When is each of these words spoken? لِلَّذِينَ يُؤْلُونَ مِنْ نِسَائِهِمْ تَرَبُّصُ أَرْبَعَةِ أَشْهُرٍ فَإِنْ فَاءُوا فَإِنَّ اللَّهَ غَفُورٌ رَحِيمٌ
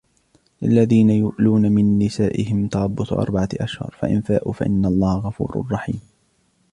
لِلَّذِينَ 0.61 1.09
يُؤْلُونَ 1.09 1.61
مِنْ 1.71 1.99
نِسَائِهِمْ 1.99 2.67
تَرَبُّصُ 2.67 3.13
أَرْبَعَةِ 3.13 3.49
أَشْهُرٍ 3.59 3.95
فَإِنْ 3.99 4.21
فَاءُوا 4.21 4.53
فَإِنَّ 4.53 4.85
اللَّهَ 4.85 5.17
غَفُورٌ 5.19 5.67
رَحِيمٌ 5.71 6.01